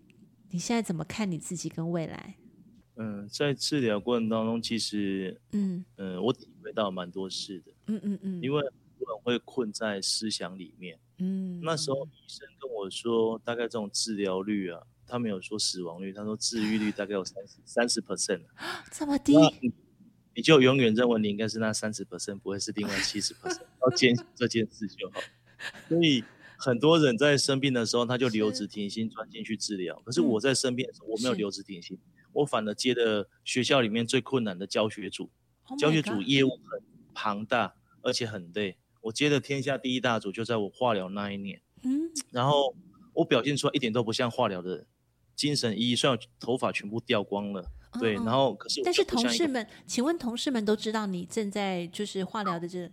[0.51, 2.37] 你现在怎么看你自己跟未来？
[2.97, 7.73] 嗯，在治疗过程当中，其实嗯嗯、呃，我体会到蛮多事的。
[7.87, 10.99] 嗯嗯嗯，因为很多人会困在思想里面。
[11.19, 14.83] 嗯，那时候医生跟我说，大概这种治疗率啊。
[15.13, 18.43] 他没有说死亡率，他说治愈率大概有三十三十 percent，
[18.93, 19.35] 这么低，
[20.37, 25.21] 你就永远认为你应该是那三十 percent，不会是另外七十 percent， 要坚信这件事就好。
[25.89, 26.23] 所以
[26.61, 30.01] 很多人在生病的时候，他就留职停薪，专心去治疗。
[30.05, 31.99] 可是我在生病的时候，我没有留职停薪，
[32.33, 35.31] 我反而接的学校里面最困难的教学组
[35.69, 36.83] ，oh、教学组业务很
[37.15, 38.77] 庞大，而且很累。
[39.01, 42.75] 我接的天下第一大组就在我化疗那一年，嗯，然后
[43.15, 44.87] 我表现出来一点都不像化疗的人。
[45.35, 52.93] 精神奕奕，虽然头发全部掉光了，哦、对，然后可是，但是同事们，请问同事们都知道你正在就是化疗的这？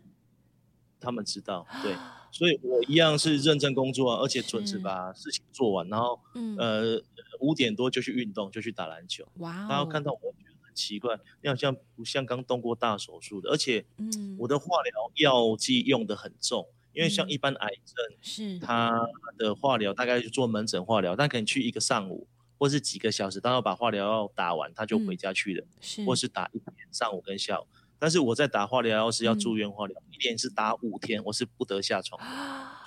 [0.97, 1.93] 他们知道，对，
[2.32, 7.02] 所以我一样是认真工作，啊而且准时把事情做完，然后，嗯、呃，
[7.40, 9.28] 五点多就去运动，就去打篮球。
[9.38, 9.68] 哇、哦！
[9.70, 16.68] 然后看到我觉得很奇怪，你好像不像刚动过大手术的，而且，嗯，我的化疗药剂用得很重。
[16.94, 18.92] 因为像一般癌症，是他
[19.38, 22.26] 的化疗大概就做门诊化疗，但可能去一个上午
[22.58, 27.68] 或是几个小时，当要把化疗药打完，他就回家去了，是或是打一天上午跟下午。
[27.99, 32.21] 但是我在打化疗药是要住院化疗，一连是打五天，我是不得下床，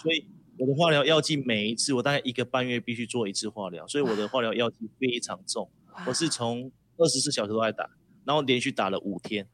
[0.02, 0.26] 所以
[0.58, 5.70] 我的化疗药剂每一次我大概一个半月必须做一次化疗，所以我的化疗药剂非常重，
[6.06, 7.90] 我是从二十四小时都在打，
[8.24, 9.48] 然后连续打了五天。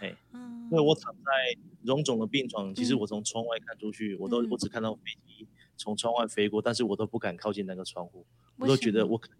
[0.00, 1.30] 哎，因为我躺在
[1.82, 8.26] 荣总的病床，其实我从窗外看出去，我都我只看到飞机从窗外飞过，但是我都不敢靠近那个窗户，
[8.56, 9.30] 我都觉得我可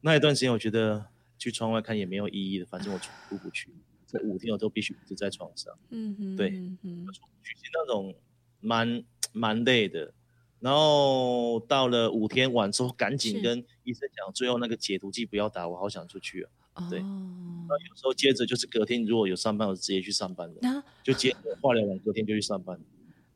[0.00, 1.06] 那一段时间，我觉得
[1.36, 3.70] 去窗外看也没有意义的，反正我出不去。
[4.12, 8.14] 这五天我都必须一直在床上，嗯哼，对，出不去是那种
[8.60, 10.12] 蛮蛮累的。
[10.60, 16.88] 然后到了五天晚之后，赶紧跟医生讲，最后那个解毒剂不要打，我好想出去啊。
[16.88, 22.78] 对，那有时候接着就是隔天如果有上班，我直接去上班了，就接着化疗完隔天就去上班，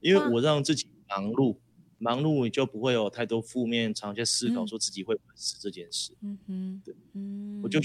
[0.01, 1.57] 因为我让自己忙碌，
[1.99, 6.15] 忙碌你就不会有太多负面，常在思考说自己会死这件事。
[6.23, 7.81] 嗯哼，对，嗯我就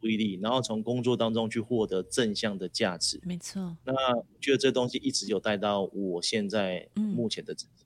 [0.00, 3.20] 注意力，然后从工作当中去获得正向的价值。
[3.22, 7.84] 没错，那我觉得这东西一直有带到我现在目前的自己。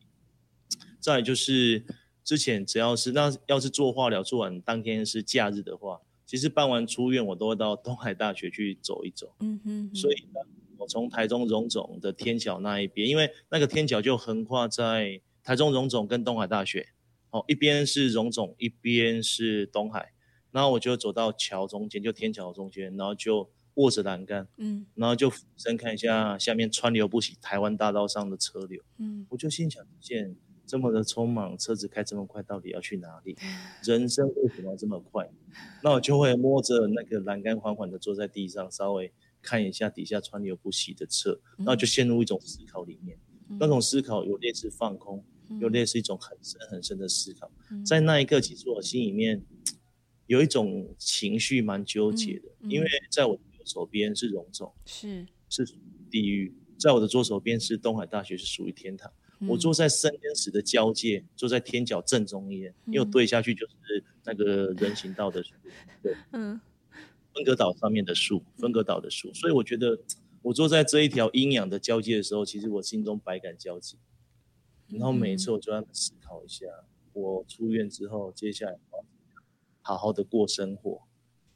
[1.00, 1.84] 再就是
[2.22, 9.34] 之前只要是那要是做化疗做完当天是假日的话，其实办完出院我都会到东海大学去走一走。
[9.40, 9.94] 嗯哼。
[9.94, 10.40] 所以呢，
[10.78, 16.88] 我从台中荣总的天桥那一边，因为那个天桥就横跨在台中荣总跟东海大学，
[17.28, 20.13] 哦，一边是荣总，一边是东海，
[20.54, 30.36] 然后我就走到桥中间，就天桥中间，然后就握着栏杆，嗯，然后就俯身看一下下面川流不息台湾大道上的车流，嗯，我就心想一件。
[30.66, 33.36] 这么的匆忙，车子开这么快，到底要去哪里？
[33.84, 35.30] 人生为什么要这么快？
[35.82, 39.12] 那我就会摸着那个栏杆，缓缓的坐在地上，稍微
[39.42, 43.18] 看一下底下川流不息的车，那我就陷入一种思考里面。
[43.60, 45.22] 那种思考有类似放空，
[45.60, 47.50] 有类似一种很深很深的思考。
[47.84, 49.42] 在那一刻，其实我心里面
[50.26, 55.26] 有一种情绪蛮纠结的，因为在我的右手边是荣总，是。
[55.50, 55.64] 是
[56.10, 59.12] 地狱；在我的左手边是东海大学，是属于天堂。
[59.48, 65.52] 我坐在生跟死的交界，坐在天角正中间，因为对下去就是那个人行道的树，
[66.02, 66.60] 对， 嗯，
[67.32, 70.00] 分隔岛上面的树，分隔岛的树，所以我觉得
[70.42, 73.98] 我坐在这一条阴阳的交界的时候，其实我心中百感交集。
[74.88, 76.66] 然后每次我就在思考一下，
[77.12, 78.78] 我出院之后，接下来
[79.84, 81.02] 好好的过生活。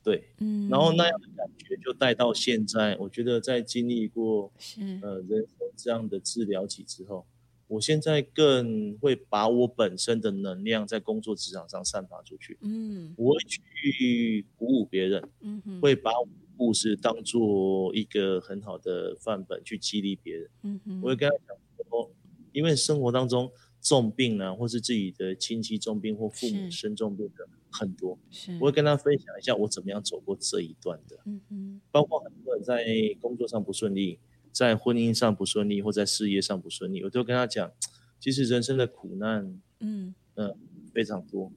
[0.04, 4.80] 对，嗯，然后那样的感觉就带到现在，我觉得在经历过是。
[5.02, 7.26] 呃人生这样的治疗期之后，
[7.66, 21.56] 我现在更会把我本身的能量在工作职场上散发出去，嗯，我会去鼓舞别人，嗯哼，会把我的故事当做一个很好的范本去激励别人，嗯哼，我会跟他讲
[21.90, 22.10] 说，
[22.52, 23.50] 因为生活当中
[23.82, 27.46] 重病啊，或是自己的亲戚重病或父母生重病的。
[27.70, 28.18] 很多，
[28.60, 32.84] 我会跟他分享一下我怎么样走过这一段的，嗯嗯，包括很多人在
[33.20, 34.18] 工作上不顺利，
[34.52, 37.72] 在婚姻上不顺利，或在事业上不顺利，我都跟他讲，
[38.18, 40.14] 其实人生的苦难，嗯。
[40.40, 40.56] 嗯、呃，
[40.94, 41.52] 非常多，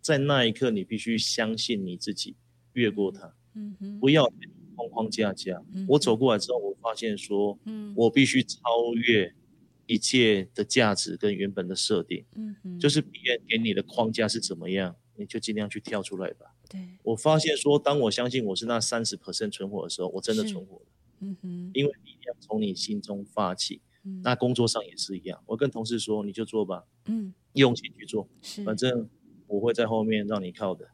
[0.00, 2.34] 在那一刻你必须相信你自己，
[2.72, 4.24] 越过它，嗯哼，不要
[4.74, 5.62] 框框架架。
[5.72, 8.58] 嗯、我走过来之后，我发现说，嗯，我必须超
[8.96, 9.32] 越
[9.86, 14.96] 一切的价值跟原本的设定，嗯哼，就是别人给你的框架是怎么样。
[15.20, 16.46] 你就尽量去跳出来吧。
[16.68, 20.86] 对，我发现说，当我相信我是那三十 percent 存活的时候，我真的存活了。
[21.20, 23.82] 嗯哼，因为力量从你心中发起。
[24.02, 25.38] 嗯，那工作上也是一样。
[25.44, 26.84] 我跟同事说，你就做吧。
[27.04, 28.26] 嗯，用心去做。
[28.40, 29.06] 是，反正
[29.46, 30.88] 我会在后面让你靠的。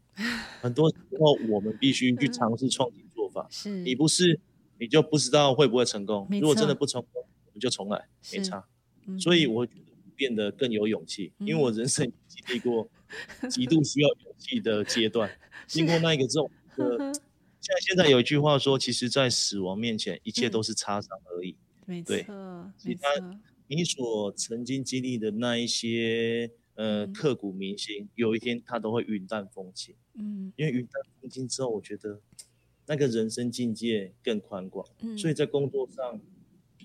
[0.61, 3.47] 很多时候我们必须去尝试创新做法。
[3.49, 4.41] 是，你不是，
[4.81, 6.27] 你就不知道会不会成功。
[6.33, 8.67] 如果真的不成功，我们就重来，没差。
[9.21, 12.89] 所以我觉得变得更有勇气，因为我人生经历过。
[13.51, 15.31] 极度需要勇气的阶段，
[15.67, 16.99] 经过那一个之后，呃，
[17.61, 21.57] 像现在有一句话说，其实，在死亡面前，一切都是擦伤而已。
[21.87, 22.17] 没错，
[22.77, 23.09] 其他
[23.69, 29.95] 你所曾经经历的那一些，呃，刻骨铭心，有一天它都会云淡风轻。
[30.15, 32.21] 嗯，因为云淡风轻之后，我觉得
[32.87, 34.87] 那个人生境界更宽广。
[35.01, 36.21] 嗯，所以在工作上，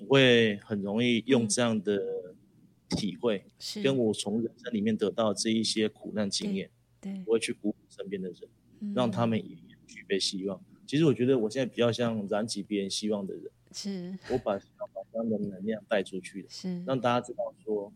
[0.08, 2.00] 我会很容易用这样的。
[2.96, 3.44] 体会
[3.84, 8.50] 跟我从人生里面得到这一些苦难经验，对，我会去鼓舞身边的人，
[8.80, 10.62] 嗯、让他们也具备希望。
[10.86, 17.92] 其实我觉得我现在比较像燃起别人希望的人，是我把把这样的能量带出去的，是让大家知道说，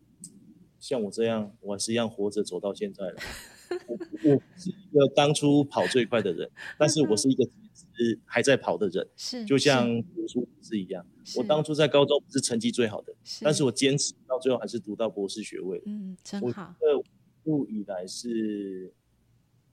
[0.80, 3.16] 像我这样，我还是一样活着走到现在了。
[3.88, 7.48] 我我是一个当初跑最快的人，但是我是一个。
[7.96, 11.06] 是还在跑的人，是就像读书是一样。
[11.36, 15.82] 我当初在高中不是成绩最好的，但是我坚持到最后还是读到博士学位。
[15.86, 16.76] 嗯，真好。
[16.82, 17.04] 我
[17.44, 18.94] 一路以来是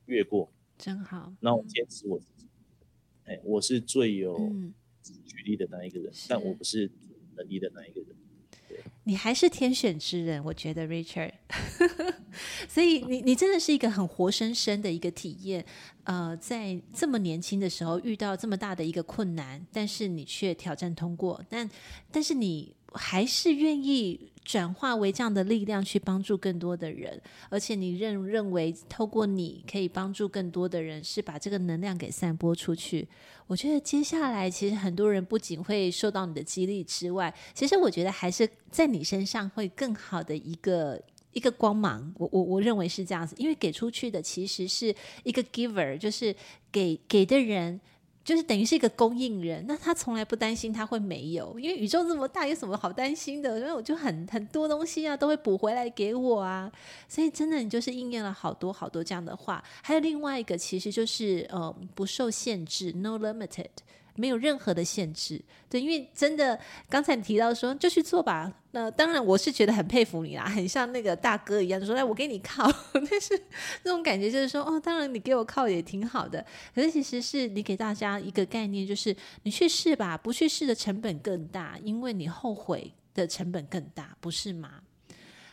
[0.07, 1.33] 越过，真好。
[1.41, 2.47] 那我坚持我自己，
[3.25, 4.37] 哎，我是最有
[5.03, 6.91] 举例的那一个人，但我不是
[7.37, 8.09] 能力的那一个人。
[9.05, 11.33] 你还是天选之人，我觉得 Richard，
[12.69, 15.67] 所以你你真的是一个很活生生的一个体验。
[16.05, 21.69] 呃，在这么年轻的时候遇到这么大的一个困难，但是你却挑战通过，但
[22.11, 24.29] 但是你还是愿意。
[24.45, 33.07] 转化为这样的力量去帮助更多的人，而且你认认为透过你可以帮助更多的人，是把这个能量给散播出去。
[33.47, 41.01] 我觉得接下来其实很多人不仅会受到你的激励之外，其实我觉得还是在你身上会更好的一个
[41.33, 42.13] 一个光芒。
[42.19, 46.35] 我我我认为是这样子，因为给出去的其实是一个 giver，就是
[46.71, 47.81] 给给的人。
[48.25, 53.59] 就是等于是一个供应人，那他从来不担心他会没有，因为宇宙这么大，有什么好担心的？
[53.59, 56.71] 因为我就很很多东西啊，都会补回来给我啊，
[57.09, 59.61] 所以真的你就是应验了好多好多这样的话。
[59.83, 63.67] 还有另外一个，其实就是呃不受限制，no limited。
[64.15, 73.43] 没有任何的限制，对，因为真的刚才你提到说就去做吧，那当然我是觉得很佩服你啦，很像那个大哥一样，说哎，我给你靠， 但是
[73.83, 76.45] 那种感觉就是说哦，当然你给我靠也挺好的，
[76.75, 84.81] 可是其实是你给大家一个概念，就是你去试吧，不去试的成本更大，因为你后悔的成本更大，不是吗？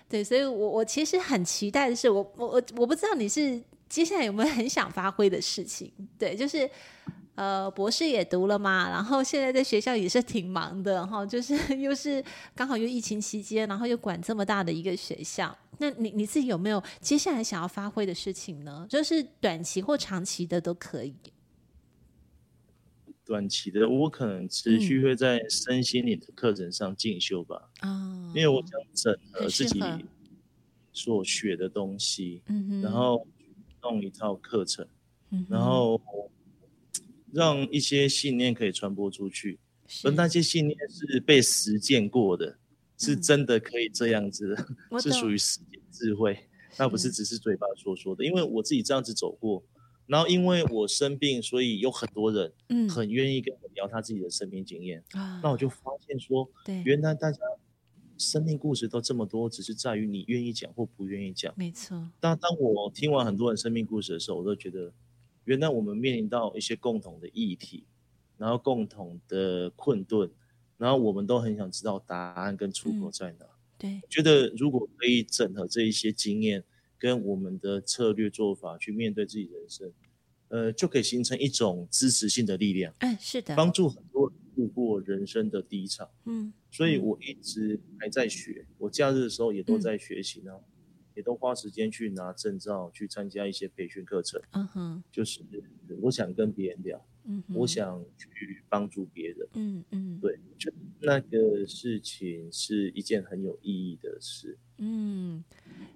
[0.09, 6.69] 对，所以我我其实很期待的是，我我我我不知道你是接下来有没有很想发挥的事情，对，就是。
[7.39, 12.21] 呃，博士也读了嘛，然后现在在学校也是挺忙的，哈， 就是又是
[12.53, 18.85] 刚好又疫情期间，然后又管这么大的一个学校，那你你自己有没有接下来想要发挥的事情呢？
[18.89, 21.15] 就是短期或长期的都可以。
[23.23, 29.79] 短期的，我可能持续会在身心灵的课程上进修吧，啊、嗯，因为我想整合自己
[30.91, 33.25] 所学的东西，嗯哼，然后
[33.81, 34.85] 弄一套课程，
[35.29, 36.01] 嗯，然后。
[37.31, 39.59] 让一些信念可以传播出去，
[40.03, 42.57] 而那些信念是被实践过的，
[42.97, 44.55] 是真的可以这样子，
[44.91, 48.25] 嗯、 是属于实践智慧，那不是只是嘴巴说说的。
[48.25, 49.63] 因为我自己这样子走过，
[50.07, 52.51] 然后因为我生病，所以有很多人
[52.89, 55.03] 很愿意跟我聊他自己的生命经验。
[55.15, 57.39] 嗯、那我就发现说，对，原来大家
[58.17, 61.53] 生命故事都这么多，只是在于你愿意讲或不愿意讲。
[61.55, 62.09] 没错。
[62.19, 64.91] 但当我听完很多人生命故事的时候，我都觉得，
[65.49, 67.83] 原来我们面临到一些共同的议题。
[68.37, 70.31] 然后共同的困顿，
[70.77, 73.43] 然后我们都很想知道答案跟出口在哪。
[73.43, 76.63] 嗯、对，觉得如果可以整合这一些经验
[76.97, 79.91] 跟我们的策略做法去面对自己人生，
[80.47, 82.93] 呃，就可以形成一种支持性的力量。
[82.99, 86.09] 哎，是的，帮助很多人度过人生的低潮。
[86.23, 90.63] 嗯，所以我一直还在学，我假日的时候也都在学习呢，嗯、
[91.19, 94.41] 也都花时间去拿证照，去参加一些培训课程。
[94.51, 95.41] 嗯哼，就是
[96.01, 97.05] 我想跟别人聊。
[97.25, 99.47] 嗯，我想去帮助别人。
[99.53, 104.57] 嗯嗯，对，就那个事情是一件很有意义的事。
[104.77, 105.43] 嗯，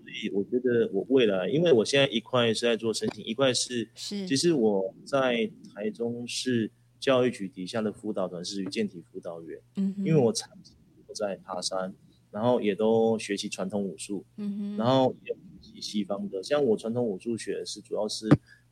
[0.03, 6.69] 所以我觉得我未来，因为我现在一块是在做申请，一块是是，其实我在台中市
[6.99, 9.61] 教育局底下的辅导团是健体辅导员。
[9.77, 10.75] 嗯，因为我长期
[11.07, 11.95] 都在爬山，
[12.33, 14.25] 然后也都学习传统武术。
[14.35, 18.27] 嗯哼，然后也学习西方的，像我传统武术学的是主要是。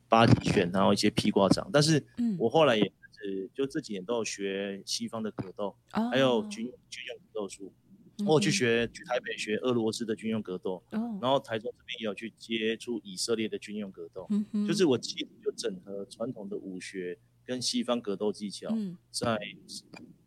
[0.08, 2.04] 八极拳，然后一些披挂掌，但是
[2.38, 7.72] 我后来也是，就这几年都有学西方的格斗，嗯、还有军军用格斗术。
[8.18, 14.26] 嗯、我去学去台北学俄罗斯的军用格斗，嗯、然后台中这边也有去接触以色列的军用格斗。
[14.30, 18.68] 嗯、就是我其实就整合传统的武学跟西方格斗技巧，
[19.10, 19.38] 在、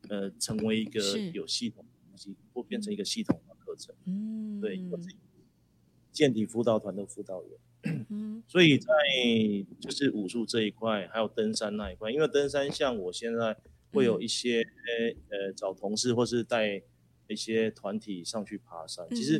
[0.09, 0.99] 嗯、呃成为一个
[1.31, 3.93] 有系统的东西，或变成一个系统的课程。
[4.05, 5.17] 嗯，对，我自己
[6.11, 8.05] 健体辅导团的辅导员。
[8.09, 8.87] 嗯， 所以在
[9.79, 13.57] 就是武术这一块，还有登山那一块，因为登山像我现在
[13.91, 16.81] 会有一些、嗯、呃找同事或是带
[17.27, 19.39] 一些团体上去爬山，嗯、其实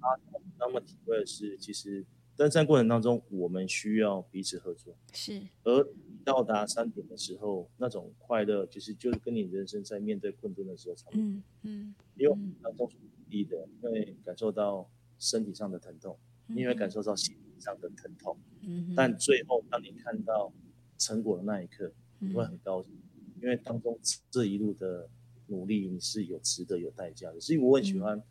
[0.00, 0.18] 他
[0.58, 2.04] 那么体会的是，其实
[2.36, 5.86] 登山过程当中我们需要彼此合作，是，而
[6.26, 12.90] 到达山顶的时候，那种快乐，其实就是跟你人生在面对困顿的时候差不多，嗯嗯，因为当中
[13.30, 16.18] 你的会感受到身体上的疼痛，
[16.48, 17.46] 因为感受到心理。
[17.58, 20.52] 上的疼痛，嗯、哼但最后当你看到
[20.98, 23.98] 成果的那一刻，你会很高兴，嗯、因为当中
[24.30, 25.08] 这一路的
[25.46, 27.40] 努力你是有值得、有代价的。
[27.40, 28.22] 所以我很喜欢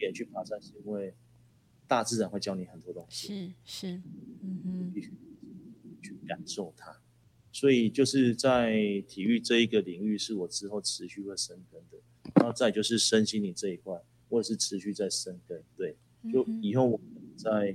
[0.00, 1.14] 也去爬山，是因为
[1.86, 4.02] 大自然会教你很多东西，是是，
[4.42, 5.12] 嗯哼，必须
[6.02, 7.00] 去感受它。
[7.54, 8.74] 所以就是在
[9.08, 11.98] 体育这一个领域，是我之后持续会深耕的。
[12.34, 13.98] 然后再就是身心灵这一块，
[14.28, 15.58] 我也是持续在深耕。
[15.76, 15.96] 对，
[16.32, 17.74] 就以后我们在。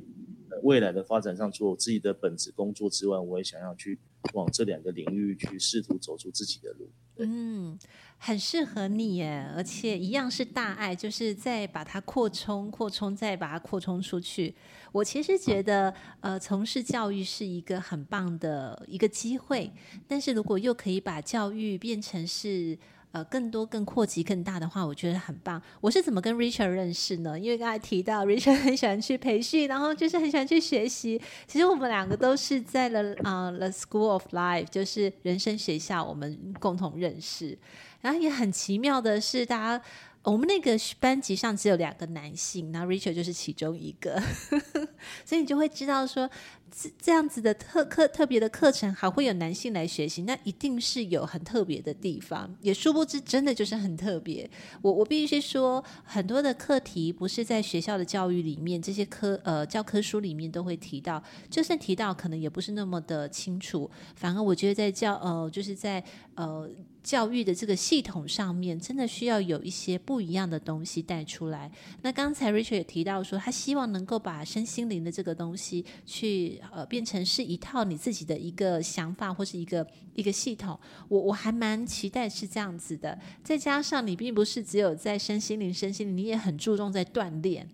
[0.64, 3.98] 未来的发展上，除了我自己的本职工作之外，我也想要去
[4.34, 6.90] 往这两个领域去试图走出自己的路。
[7.18, 7.78] 嗯，
[8.20, 14.53] 很适合你耶，而且一样是大爱，就是再把它扩充、扩充，再把它扩充出去。
[14.91, 19.72] 我其实觉得，呃，从事教育是一个很棒的一个机会，
[20.07, 22.78] 但是如果又可以把教育变成是。
[23.12, 25.62] 呃，更多、更扩及、更大的话，我觉得很棒。
[25.82, 27.39] 我是怎么跟 Richard 认识呢？
[27.39, 31.20] 因为刚才提到 Richard 很喜欢去培训，然后就是很喜欢去学习。
[31.47, 37.57] 其实我们两个都是在了啊、The School of Life，就是人生学校，我们共同认识。
[38.01, 39.84] 然后也很奇妙的是，大家。
[40.32, 44.22] 我们那个班级上只有两个男性，然后 Richard 就是其中一个，
[45.26, 46.30] 所以你就会知道说，
[46.72, 54.50] 这这样子的特课特别的课程还会有男性来学习，那一定是有很特别的地方，也殊不知真的就是很特别。
[54.82, 63.90] 我我必须说，很多的课题不是在学校的教育里面，这些科呃教科书里面都会提到，就算提到，可能也不是那么的清楚。
[64.16, 66.04] 反而我觉得在教呃就是在
[66.36, 66.70] 呃。
[67.02, 71.72] 教育的这个系统上面，真的需要有一些不一样的东西带出来。
[72.02, 80.78] 那刚才 Richard 也提到说，他希望能够把身心灵的这个东西去呃变成是一套你自己的一个想法或是一个一个系统。
[81.08, 83.18] 我我还蛮期待是这样子的。
[83.43, 87.68] 再加上你并不是只有在身心灵、身心灵，你也很注重在锻炼。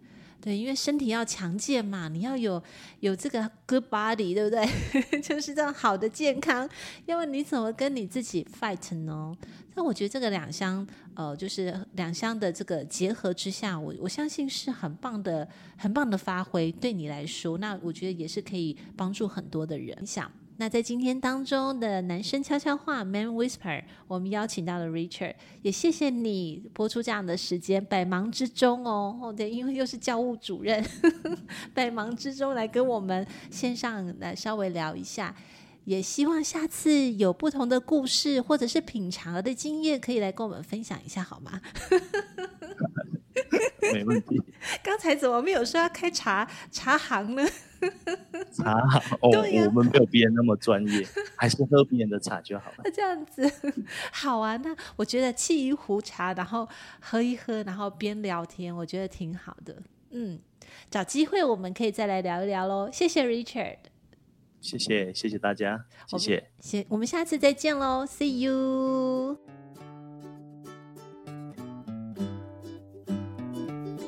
[0.45, 2.61] 对，因为身体要强健嘛，你要有
[2.99, 4.63] 有这个 good body，对不对？
[5.19, 6.69] 就是这样好的健康，
[7.07, 9.35] 要不你怎么跟你自己 fight 呢？
[9.73, 16.71] 那我觉得这个两相，呃，就是两相的这个结合之下，我我相信是很棒的，很棒的发挥。
[16.73, 19.97] 对你来说，那我觉得也是可以帮助很多的人。
[19.99, 20.31] 你想。
[20.57, 31.37] 那在今天当中的男生悄悄话 （Man Whisper），我们邀请到了 Richard，也谢谢你播出这样的时间，百忙之中哦，哦对，因为又是教务主任，呵 呵
[31.73, 35.35] 百忙之中来跟我们线上来稍微聊一下，
[35.83, 41.59] 也希望下次有不同的故事或者是品尝的经验，可以来跟我们分享一下，好吗？
[43.93, 44.41] 没问题。
[44.83, 47.43] 刚才怎么没有说要开茶茶行呢？
[48.51, 52.77] 茶行哦，我们没有别人那么专业，还是喝别人的茶就好了。
[52.85, 53.51] 那这样子
[54.11, 56.67] 好啊，那我觉得沏一壶茶，然后
[56.99, 59.75] 喝一喝，然后边聊天，我觉得挺好的。
[60.11, 60.39] 嗯，
[60.89, 62.89] 找机会我们可以再来聊一聊喽。
[62.91, 63.77] 谢谢 Richard，
[64.61, 69.37] 谢谢谢谢大家，谢谢，谢我们下次再见喽，See you。